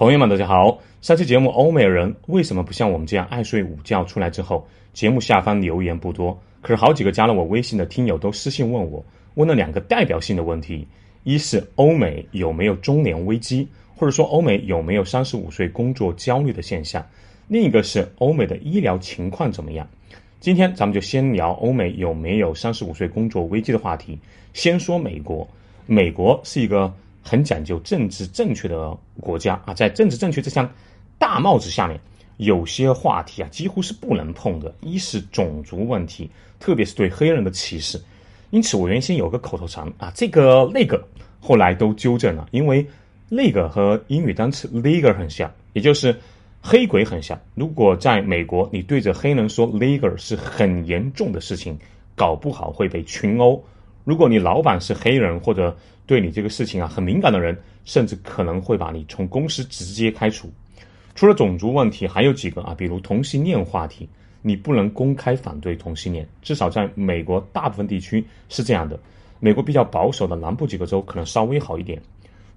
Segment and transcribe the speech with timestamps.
[0.00, 0.78] 朋友们，大家好！
[1.02, 4.02] 上期节目欧美人为什么不像我们这样爱睡午觉？
[4.02, 10.88] 出来之后，节目下方留言不多，可是好几个加了我微信的听友都私信问我，问了两个代表性的问题：
[11.22, 17.02] 一是欧美有没有中年危机，或者说欧美有没有三十五岁工作焦虑的现象；
[17.46, 19.86] 另一个是欧美的医疗情况怎么样？
[20.40, 24.18] 今天咱们就先聊欧美有没有三十五岁工作危机的话题。
[24.54, 25.46] 先说美国，
[25.84, 26.90] 美国是一个。
[27.22, 30.70] 很讲究政治正确的国家啊，在政治正确这项
[31.18, 32.00] 大帽子下面，
[32.38, 34.74] 有些话题啊几乎是不能碰的。
[34.80, 38.00] 一是种族问题，特别是对黑人的歧视。
[38.50, 41.00] 因此，我原先有个口头禅啊，这个那个，
[41.40, 42.84] 后来都纠正了，因为
[43.28, 46.18] 那个和英语单词 “nigger” 很像，也就是
[46.60, 47.38] 黑鬼很像。
[47.54, 51.78] 如果在美国，你对着黑人说 “nigger” 是很严重的事情，
[52.16, 53.62] 搞不好会被群殴。
[54.10, 60.50] 如果你老板是黑人或者对你这个事情啊很敏感的人，甚至可能会把你从公司直接开除。
[61.14, 64.08] 除了种族问题，还有几个啊，比如同性恋话题，
[64.42, 68.98] 你不能公开反对同性恋，至少在美国大部分地区是这样的。
[69.38, 72.02] 美国比较保守的南部几个州可能稍微好一点。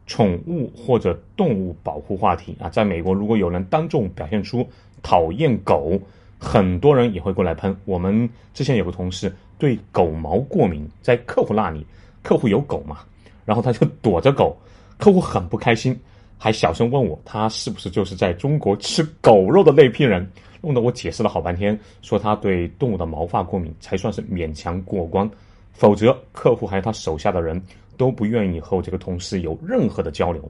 [0.08, 4.67] 宠物或者动物保护话题啊，在美国如果有人当众表现出
[5.03, 6.02] 讨厌狗，
[6.39, 7.77] 很多人也会过来喷。
[7.86, 9.31] 我们之前有个同事。
[9.64, 11.88] 对狗毛过敏，在客户那里，
[12.22, 12.97] 客户有狗嘛，
[13.45, 14.58] 然后他就躲着狗，
[14.97, 15.97] 客户很不开心，
[16.38, 20.30] 还小声问我，他是不是就是在中国吃狗肉的那批人？
[20.59, 25.31] 弄得我解释了好半天，说他对动物的毛发过敏，才算是勉强过关，
[25.72, 27.64] 否则客户还有他手下的人
[27.95, 30.44] 都不愿意和我这个同事有任何的交流。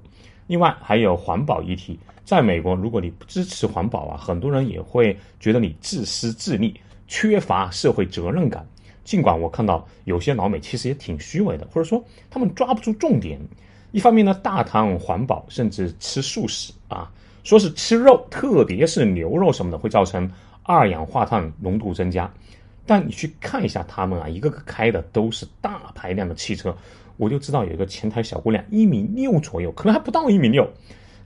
[0.48, 6.73] 另外还有环保议题，在美国，如果你不支持环保啊，很多人也会觉得你自私自利，
[7.08, 8.67] 缺乏社会责任感。
[9.03, 13.39] 尽管我看到有些老美其实也挺虚伪的，或者说他们抓不住重点。
[13.91, 17.11] 一方面呢，大谈环保，甚至吃素食啊，
[17.43, 20.29] 说是吃肉，特别是牛肉什么的，会造成
[20.63, 22.31] 二氧化碳浓度增加。
[22.85, 26.75] 但你去看一下他们啊，一个个开的都是大排量的汽车，
[27.17, 30.67] 我就知道有一个前台小姑娘一米六左右，可能还不到一米六，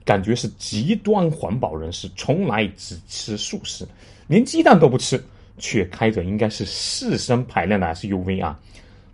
[0.04, 3.86] 感觉是极端环保人士，从来只吃素食，
[4.26, 5.22] 连鸡蛋都不吃。
[5.58, 8.58] 却开着应该是四升排量的 SUV 啊，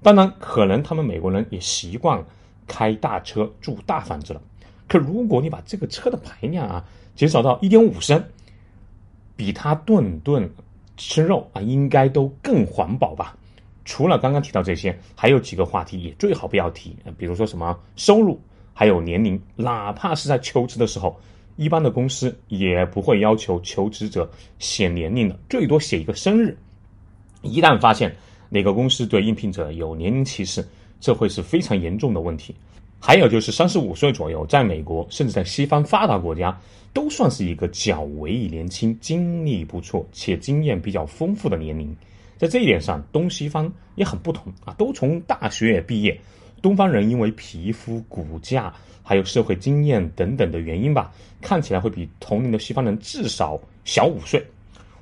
[0.02, 2.24] 当然可能他们美国人也习惯
[2.66, 4.40] 开大车住大房子了。
[4.86, 6.84] 可如果你把这个车的排量啊
[7.16, 8.22] 减少到一点五升，
[9.34, 10.48] 比他顿顿
[10.96, 13.36] 吃肉啊应该都更环保吧？
[13.84, 18.40] 除了刚刚提到这些，还有几个话题也最好不要提，比如说什么收入，
[18.72, 21.18] 还有年龄，哪怕是在求职的时候。
[21.56, 24.28] 一般的公司也不会要求求职者
[24.58, 26.56] 写年龄的，最多写一个生日。
[27.42, 28.14] 一旦发现
[28.48, 30.66] 哪个公司对应聘者有年龄歧视，
[31.00, 32.54] 这会是非常严重的问题。
[32.98, 36.58] 还有就是三十五岁左右，在美国甚至在西方发达国家，
[36.92, 41.94] 都算是一个较为年轻、经历不错且经验比较丰富的年龄。
[42.36, 46.18] 在这一点上，东西方也很不同啊，都从大学毕业。
[46.62, 48.74] 东方人因为皮肤、骨架。
[49.04, 54.44] 还有社会经验等等的原因吧，看起来会比同龄的西方人至少小五岁。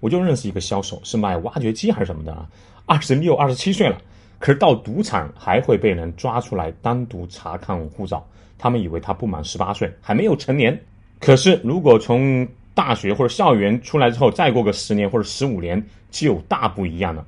[0.01, 2.47] 我就认识一个销售，是卖挖掘机还是什么的啊，
[2.85, 3.97] 二十六、二十七岁了，
[4.41, 8.27] 可是到赌场还会被人抓出来单独查看护照。
[8.59, 10.79] 他们以为他不满十八岁，还没有成年。
[11.21, 15.81] 可是如果从大学或者校园出来之后，再过个十年或者十五年，
[16.11, 17.25] 就大不一样了。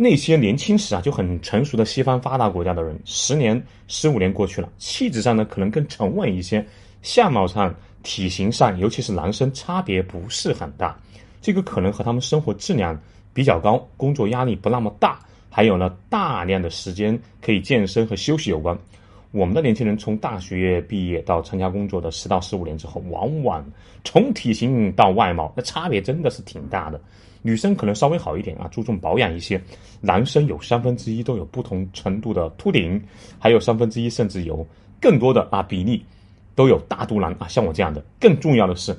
[0.00, 6.64] 那些年轻时啊就很成熟的西方发达国家的人，十年、十五年过去了，气质上呢可能更沉稳一些，
[7.02, 10.96] 相貌上、体型上，尤其是男生差别不是很大。
[11.42, 12.96] 这个可能和他们生活质量
[13.34, 15.18] 比较高，工作压力不那么大，
[15.50, 18.78] 还有呢大量的时间可以健身和休息有关。
[19.32, 23.68] 我们的年轻人从大学毕业到参加工作的十到十五年之后，往往
[24.04, 27.00] 从体型到外貌，那差别真的是挺大的。
[27.42, 29.58] 女生可能稍微好一点啊，注重保养一些；
[30.00, 33.00] 男生有三分之一都有不同程度的秃顶，
[33.38, 34.66] 还有三分之一甚至有
[35.00, 36.04] 更多的啊比例
[36.54, 38.04] 都有大肚腩啊，像我这样的。
[38.18, 38.96] 更重要的是，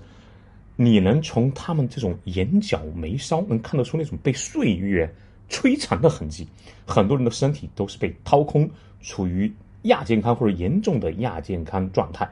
[0.77, 5.13] 你能从他们这种眼角眉梢能看得出那种被岁月
[5.49, 6.47] 摧残的痕迹。
[6.85, 8.69] 很多人的身体都是被掏空，
[9.01, 9.51] 处于
[9.83, 12.27] 亚健康或者严重的亚健康状态。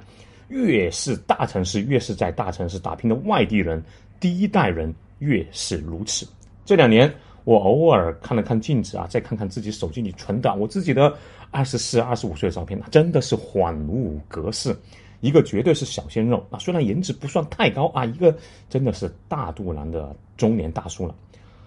[0.48, 3.84] 越是大城市，越是在大城市打拼的外地人，
[4.22, 4.96] 第一代人。
[5.20, 6.28] 越是如此。
[6.66, 11.16] 这两年，我偶尔看了看镜子啊，再看看自己手机里存的我自己的
[11.52, 14.76] 二十四、二十五岁的照片，那真的是恍如隔世。
[15.20, 18.36] 一个绝对是小鲜肉啊，虽然颜值不算太高啊，一个
[18.70, 21.16] 真的是大肚腩的中年大叔了。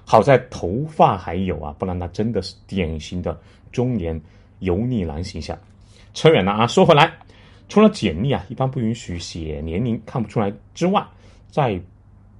[0.04, 3.36] 好在头发还有啊，不然那真的是典型的
[3.72, 4.20] 中年
[4.60, 5.58] 油腻男形象。
[6.14, 7.12] 扯远了啊，说回来，
[7.68, 11.04] 除了简历啊，一般不允许写年龄看不出来之外，
[11.50, 11.80] 在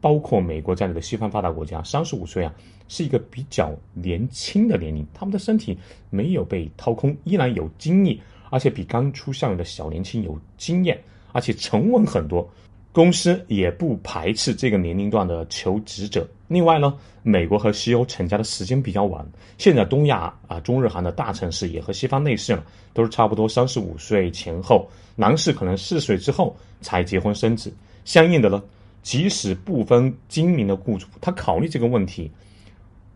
[0.01, 2.55] 包括美国在内的西方发达国家，三十五岁啊
[2.89, 5.07] 是一个比较年轻的年龄。
[5.13, 5.77] 他们的身体
[6.09, 8.21] 没有被掏空，依然有精力，
[8.51, 10.99] 而且比刚出校园的小年轻有经验，
[11.33, 12.49] 而且沉稳很多。
[12.93, 16.29] 公司也不排斥这个年龄段的求职者。
[16.49, 16.93] 另外呢，
[17.23, 19.25] 美国和西欧成家的时间比较晚，
[19.59, 27.73] 现在东亚啊、中日韩的大城市也和西方类似了，都是差不多三十五岁前后，男士可能四十岁之后才结婚生子。
[28.05, 28.61] 相应的呢，
[29.03, 32.31] 即使不分精明的雇主，他考虑这个问题，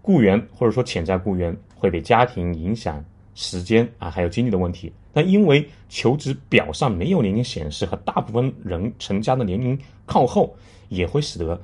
[0.03, 3.05] 雇员或者说潜在雇员会被家庭影响。
[3.37, 4.93] 时间啊，还有精力的问题。
[5.13, 9.77] 但因为求职表上没有年龄显示，和大部分人成家的年龄
[10.07, 10.55] 靠后，
[10.89, 11.61] 也会使得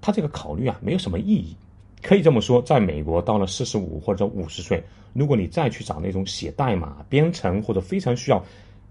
[0.00, 1.56] 他这个考虑啊没有什么意义。
[2.02, 4.82] 可以这么说，在美国到了四十五或者五十岁，
[5.12, 8.44] 如果你再去找那种写代码、编程或者非常需要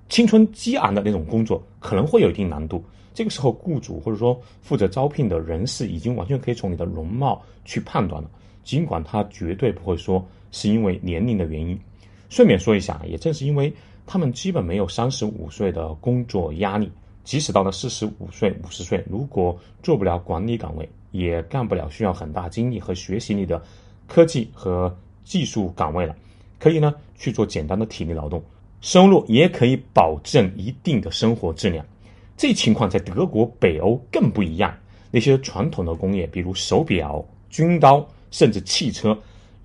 [0.08, 2.82] 青春激昂的那种工作，可能会有一定难度。
[3.16, 8.30] 这个时候，雇主或者说负责招聘的人士已经完全可以从你的容貌去判断了，
[8.64, 11.80] 尽管他绝对不会说是因为年龄的原因。
[12.30, 13.74] 顺便说一下，也正是因为
[14.06, 16.92] 他们基本没有三十五岁的工作压力，
[17.24, 23.64] 即使到了四十五岁、五十岁，如果做不了管理岗位，也干不了需要很大精力和学习力的
[24.08, 26.14] 科技和技术岗位了，
[26.60, 28.44] 可以呢去做简单的体力劳动，
[28.82, 31.86] 收入也可以保证一定的生活质量。
[32.38, 34.76] 这情况在德国、北欧更不一样，
[35.12, 39.18] 那些传统的工业，比如手表、军刀，甚至汽车。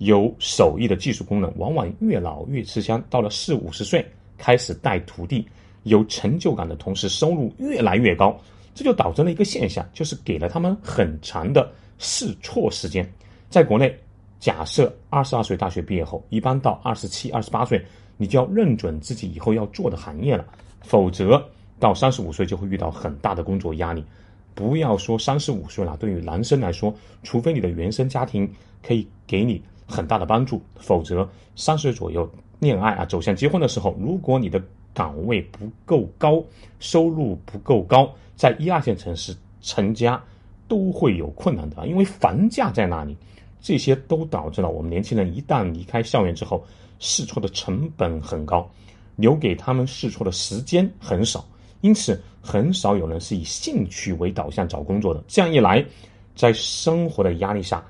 [0.03, 2.99] 有手艺的技术工人，往往越老越吃香。
[3.07, 4.03] 到了四五十岁，
[4.35, 5.47] 开始带徒弟，
[5.83, 8.35] 有成就感的同时，收入越来越高。
[8.73, 13.07] 这就导致了一个现象，就是给了他们很长的试错时间。
[13.47, 13.95] 在国内，
[14.39, 17.79] 假设二十二岁大学毕业后，一般到二十七、二十八岁，
[18.17, 20.43] 你就要认准自己以后要做的行业了，
[20.81, 21.47] 否则
[21.81, 24.01] 到三十五岁就会遇到很大的工作压力。
[24.55, 26.93] 不要说三十五岁了，对于男生来说，
[27.23, 28.49] 除非你的原生家庭
[28.81, 29.61] 可以给你。
[29.87, 32.29] 很大的帮助，否则三十岁左右
[32.59, 34.61] 恋爱啊，走向结婚的时候，如果你的
[34.93, 36.41] 岗位不够高，
[36.79, 40.23] 收入不够高，在一二线城市成家
[40.65, 43.17] 都会有困难的，因为房价在那里，
[43.59, 46.63] 这些都导致了我们年轻人一旦离开校园之后，
[46.99, 48.71] 试错的成本很高，
[49.17, 51.43] 留给他们试错的时间很少，
[51.81, 55.23] 因此很少有人是以兴趣为导向找工作的。
[55.27, 55.83] 这样一来，
[56.35, 57.83] 在生活的压力下。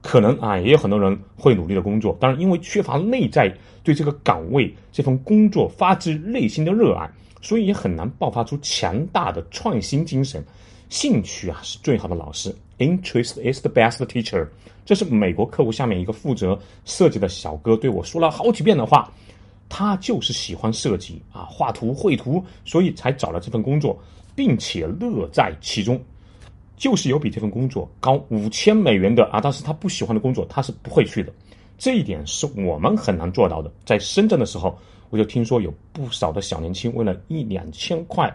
[0.00, 3.52] 可能啊，也有很多人会努力的工作，当然，因为缺乏内在
[3.82, 7.10] 对这个岗位、这份工作发自内心的热爱，
[7.42, 10.42] 所以也很难爆发出强大的创新精神。
[10.88, 14.46] 兴趣啊，是最好的老师，Interest is the best teacher。
[14.86, 19.12] 这是美国客户下面一个负责设计的小哥对我说了好几遍的话。
[19.68, 23.98] 他就是喜欢设计啊，画图、绘图，所以才找了这份工作，
[24.34, 26.00] 并且乐在其中。
[26.76, 31.32] 就是有比这份工作高五千美元的啊，但是他不喜欢的工作，他是不会去的。
[31.76, 33.68] 这一点是我们很难做到的。
[33.84, 34.78] 在深圳的时候，
[35.10, 38.32] 我就听说有不少的小年轻为了一两千块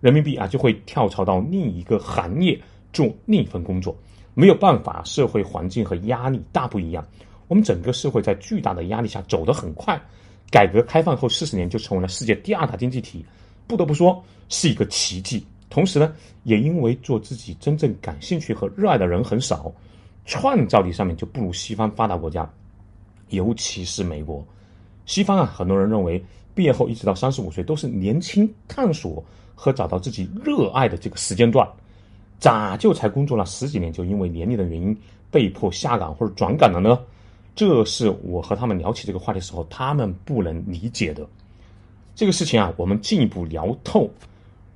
[0.00, 2.60] 人民币啊，就会跳槽到另一个行业
[2.92, 3.96] 做另一份工作。
[4.34, 7.06] 没有办法，社会环境和压力大不一样。
[7.46, 10.00] 我们整个社会在巨大的压力下走得很快。
[10.54, 13.26] 改革开放后四十年就成为了世界第二大经济体，
[13.66, 15.44] 不得不说是一个奇迹。
[15.68, 16.14] 同时呢，
[16.44, 19.72] 也因为做自己真正感兴趣和热爱的人很少，
[20.26, 22.48] 创造力上面就不如西方发达国家，
[23.30, 24.46] 尤其是美国。
[25.06, 26.24] 西方啊，很多人认为
[26.54, 29.20] 毕业后一直到三十五岁都是年轻探索
[29.56, 31.68] 和找到自己热爱的这个时间段，
[32.38, 34.96] 咋就才工作了十几年就因为年龄的原因
[35.32, 36.96] 被迫下岗或者转岗了呢？
[37.54, 41.26] 这是我和他们聊起这个话题的时候，他们不能理解的。
[42.14, 44.10] 这个事情啊，我们进一步聊透。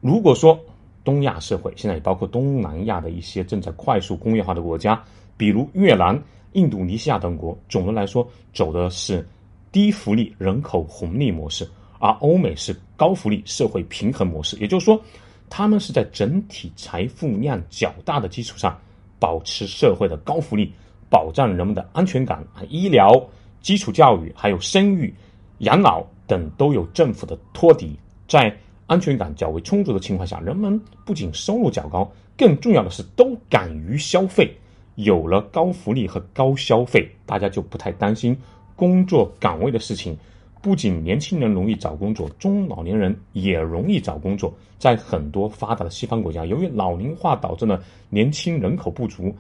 [0.01, 0.59] 如果说，
[1.05, 5.03] 东亚社会现在也包括东南亚的一些正在快速工业化的国家，
[5.37, 6.21] 比如越南、
[6.53, 7.57] 印度尼西亚等国。
[7.69, 9.27] 总的来说，走的是
[9.73, 11.69] 低福利人口红利模式，
[11.99, 14.57] 而欧美是高福利社会平衡模式。
[14.59, 15.01] 也就是说，
[15.49, 18.79] 他们是在整体财富量较大的基础上，
[19.19, 20.73] 保持社会的高福利，
[21.11, 23.13] 保障人们的安全感啊，医疗、
[23.61, 25.13] 基础教育、还有生育、
[25.59, 28.55] 养老等都有政府的托底，在。
[28.89, 34.51] 安全感较为充足的情况下，人们不仅收入较高，更重要的是都敢于消费。
[34.95, 38.35] 有了高福利和高消费，大家就不太担心
[38.75, 40.17] 工作岗位的事情。
[40.63, 44.51] 不仅年轻人容易找工作，中老年人也容易找工作。
[44.79, 49.37] 在很多发达的西方国家，由于老龄化导致了年轻人口不足，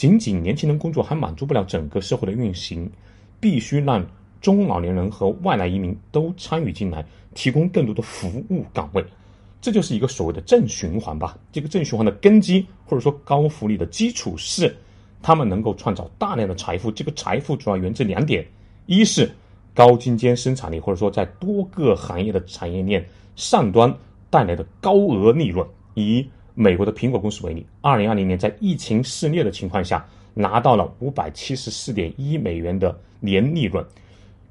[0.00, 2.90] 仅仅年轻人工作还满足不了整个社会的运行，
[3.38, 4.02] 必须让。
[4.40, 7.04] 中老年人和外来移民都参与进来，
[7.34, 9.04] 提供更多的服务岗位。
[9.60, 11.36] 这就是一个所谓的正循环吧。
[11.52, 14.74] 这个正循环的根基或者说高福利的基础是，
[15.20, 16.90] 他们能够创造大量的财富。
[16.90, 18.42] 这个财富主要源自两点：
[18.86, 19.30] 一是
[19.74, 23.94] 高精尖生产力，或者说在多个行业的产业链上端
[24.30, 25.68] 带来的高额利润。
[25.92, 26.26] 以
[26.60, 33.82] 美国的苹果公司为例，二零二零年在疫情肆虐的情况下，拿到了五百七十四点一美元的年利润。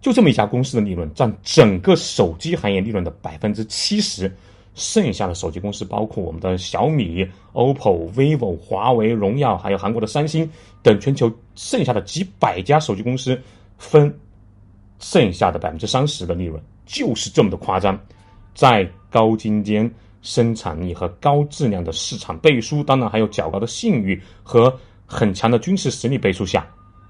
[0.02, 4.36] 就这么一家公司的利润占整个手机行业利润的百分之七十，
[4.74, 7.24] 剩下的手机公司包括我们的小米、
[7.54, 10.50] OPPO、vivo、华为、荣耀，还有韩国的三星
[10.82, 13.40] 等全球剩下的几百家手机公司
[13.78, 14.12] 分
[14.98, 18.00] 剩下的百分之三十的利润，就是这么的夸张。
[18.56, 19.90] 在高精尖
[20.22, 24.74] 生产力和高质量的市场背书，当然还有较高的信誉和
[25.06, 26.68] 很强的军事实力背书下，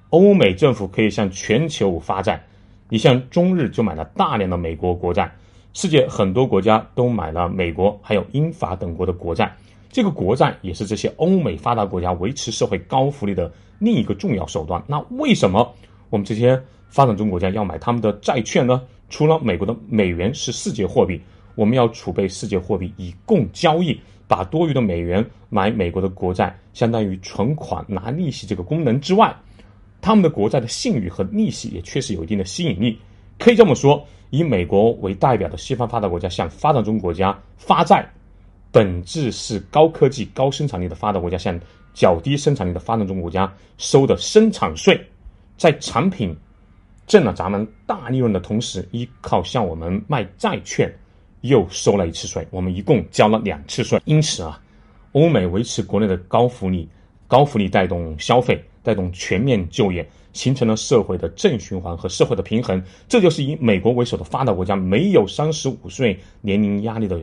[0.10, 2.44] 欧美政府可以向全球发债。
[2.89, 5.32] 你像中日就买了大量的美国国债，
[5.74, 9.56] 世界很多国家都买了美国还有英法等国的国债，
[9.92, 14.84] 这个国债也是这些欧美发达国家维持社会高福利的另一个重要手段。
[14.88, 15.72] 那为什么
[16.10, 18.82] 我们这些发展中国家要买他们的债券呢？
[19.10, 21.20] 除了美国的美元是世界货币，
[21.60, 24.00] 我们要储备世界货币以供交易，
[24.30, 29.36] 把多余的美元买美国的国债，相当于存款拿利息这个功能之外。
[30.00, 32.98] 他们的国债的信誉和利息也确实有一定的吸引力，
[33.38, 38.10] 可以这么说，以美国为代表的西方发达国家向发展中国家发债，
[38.72, 41.60] 本质是高科技、高生产力的发达国家向
[41.94, 44.98] 较低生产力的发展中国家收的生产税，
[45.58, 46.34] 在产品
[47.06, 50.89] 挣了咱们大利润的同时，依靠向我们卖债券
[51.41, 54.01] 又收了一次税，我们一共交了两次税。
[54.05, 54.62] 因此啊，
[55.12, 56.88] 欧美维持国内的高福利，
[57.27, 58.63] 高福利带动消费。
[58.81, 62.81] 带动全面就业，形成了社会的正循环和社会的平衡。
[63.10, 67.19] 这就是以美国为首的发达国家没有三十五岁年龄压力的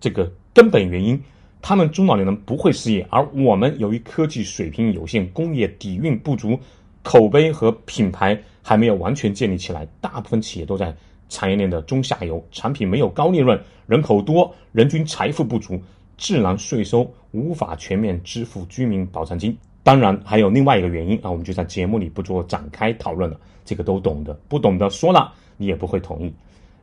[0.00, 1.20] 这个根本原因。
[1.60, 6.58] 他们中老年人不会失业，而我们由于科技水平有限，工业底蕴不足，
[7.02, 10.96] 口碑和品牌还没有完全建立起来，大部分企业都在
[11.34, 15.82] 产业链的中下游，产品没有高利润，人口多，人均财富不足，
[16.16, 19.56] 自然税收无法全面支付居民保障金。
[19.82, 26.32] 当然还有另外一个原因啊，我们就在节目里不做展开讨论了，这个都懂的，不懂的说了你也不会同意，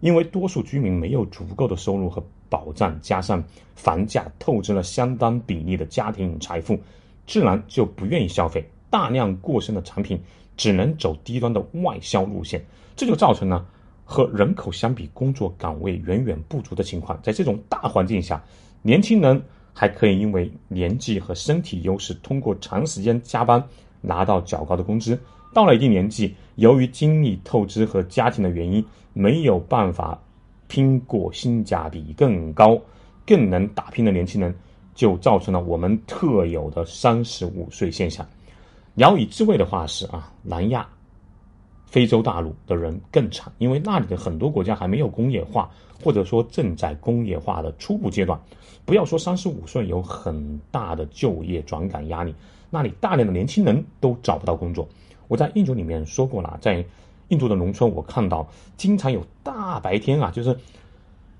[0.01, 3.41] 因为多数居民没有足够的收入和保障，加上
[3.73, 6.77] 房价透支了相当比例的家庭财富，
[7.25, 10.21] 自然就不愿意消费，大量过剩的产品
[10.57, 12.63] 只能走低端的外销路线，
[12.97, 13.65] 这就造成了
[14.11, 18.43] 和人口相比工作岗位远远不足的情况，在这种大环境下，
[18.81, 19.41] 年轻人。
[19.73, 23.63] 还可以因为年纪和身体优势，通过长时间加班
[24.01, 25.17] 拿到较高的工资。
[25.53, 30.21] 到了一定年纪，由于精力透支和家庭的原因，没有办法
[30.67, 32.77] 拼过性价比更高、
[33.25, 34.53] 更能打拼的年轻人，
[34.93, 38.27] 就造成了我们特有的三十五岁现象。
[38.95, 40.85] 聊以自慰的话是啊，南亚、
[41.91, 45.69] 非洲大陆的人更惨，因为那里的很多国家还没有工业化，
[46.01, 48.39] 或者说正在工业化的初步阶段。
[48.85, 52.33] 不要说三十五岁有很大的就业转岗压力，
[52.69, 54.87] 那里大量的年轻人都找不到工作。
[55.27, 56.83] 我在印度里面说过了，在
[57.27, 60.57] 印度的农村，我看到经常有大白天啊，就是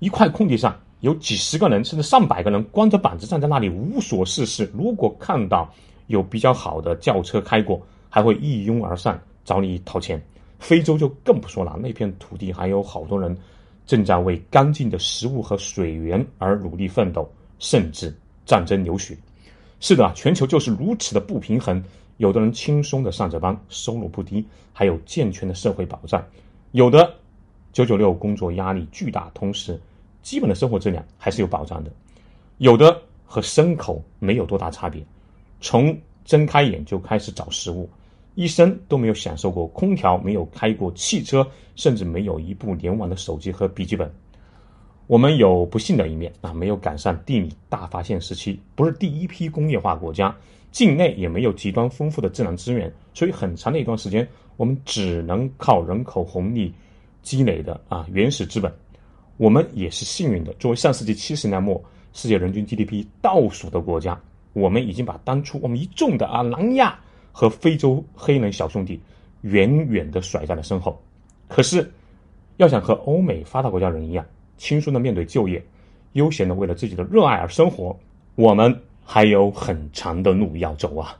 [0.00, 4.70] 一块空地上有几十个人甚至上百个人光着膀子站在那里无所事事。
[4.74, 5.72] 如果看到
[6.08, 7.80] 有比较好的轿车开过，
[8.10, 10.22] 还会一拥而上找你掏钱。
[10.62, 13.36] 非洲就更不说了，那片土地还有好多人。
[13.84, 17.28] 正在为干净的食物和水源而努力奋斗，
[17.58, 18.16] 甚至
[18.46, 19.18] 战争流血。
[19.80, 21.82] 是的，全球就是如此的不平衡。
[22.18, 26.22] 有的人轻松的上着班，收入不低，还有健全的社会保障；
[26.70, 27.12] 有的
[27.72, 29.78] 九九六工作压力巨大，同时
[30.22, 31.90] 基本的生活质量还是有保障的；
[32.58, 35.04] 有的和牲口没有多大差别，
[35.60, 37.90] 从睁开眼就开始找食物。
[38.34, 41.46] 一生都没有享受过空调，没有开过汽车，
[41.76, 44.10] 甚至没有一部联网的手机和笔记本。
[45.06, 50.34] 我们有不幸的一面啊，没有赶上地理大发现时期，不是第一批工业化国家，
[50.70, 56.72] 境内也没有极端丰富的自然资源，所以很长的一段时间，我们只能靠人口红利
[57.20, 58.72] 积累的啊原始资本。
[59.36, 61.82] 我们也是幸运的，作为上世纪七十年代末
[62.14, 64.18] 世界人均 GDP 倒数的国家，
[64.54, 66.98] 我们已经把当初我们一众的啊南亚。
[67.32, 69.00] 和非洲黑人小兄弟
[69.40, 71.02] 远远的甩在了身后。
[71.48, 71.90] 可是，
[72.58, 74.24] 要想和欧美发达国家人一样
[74.56, 75.62] 轻松的面对就业，
[76.12, 77.98] 悠闲的为了自己的热爱而生活，
[78.36, 81.18] 我们还有很长的路要走啊！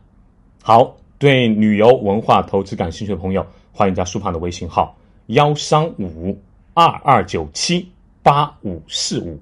[0.63, 6.39] 好，对旅游文化投资感兴趣的朋友，欢迎加苏胖的微信号：幺三五
[6.75, 7.91] 二二九七
[8.23, 9.39] 八五四五。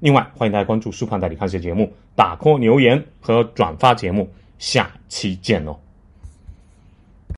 [0.00, 4.28] 另外，欢迎大家关注苏胖带你看世界节目，打 call 留言和转发节目，
[4.58, 5.83] 下期见喽。